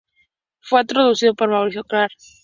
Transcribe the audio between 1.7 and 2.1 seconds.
Karl.